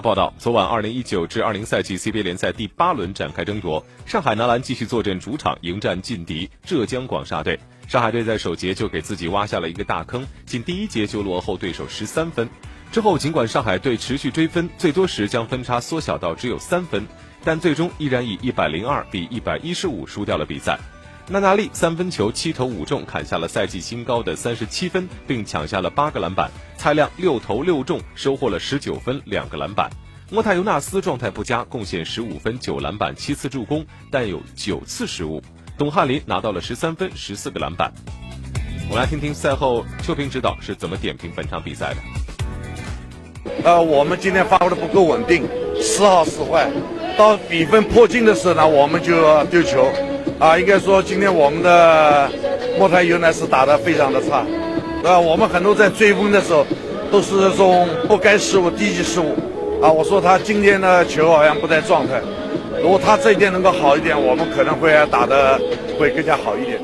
[0.00, 7.58] 报道，昨晚二零一九至二零赛季 CBA 联赛第八轮展开争夺，上海男篮继续坐镇主场迎战劲敌浙江广厦队。
[7.88, 12.48] 上海队在首节就给自己挖下了一个大坑，仅第一节就落后对手十三分。
[12.92, 17.06] 之后，尽管上海队持续追分，最多时将分差缩小到只有三分，
[17.44, 20.78] 但最终依然以一百零二比一百一十五输掉了比赛。
[21.28, 26.48] 纳纳利三分球七投五中，砍下了赛季新高的三十七分，并抢下了八个篮板。
[26.86, 29.90] 蔡亮六投六中，收获了十九分两个篮板。
[30.30, 35.42] 莫泰尤纳斯状态不佳，贡献十五分九篮板七次助攻，但有九次失误。
[35.76, 37.92] 董翰林拿到了十三分十四个篮板。
[38.88, 43.50] 我们来听听赛后邱平指导是怎么点评本场比赛的。
[43.64, 45.42] 呃，我们今天发挥的不够稳定，
[45.82, 46.70] 时好时坏，
[47.18, 49.90] 到比分迫近的时候呢，我们就丢球。
[50.38, 52.30] 啊，应该说今天我们的
[52.78, 54.46] 莫泰尤纳斯打得非常的差，
[55.04, 56.66] 啊，我们很多在追分的时候
[57.10, 59.34] 都是这种不该失误、低级失误，
[59.80, 62.20] 啊，我说他今天的球好像不在状态，
[62.82, 65.60] 如果他这一点能够好一点，我们可能会打得
[65.98, 66.80] 会更加好一点。